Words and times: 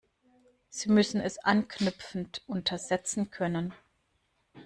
Sie 0.71 0.89
müssen 0.89 1.21
es 1.21 1.37
anknüpfend 1.37 2.41
untersetzen 2.47 3.29
können. 3.29 3.71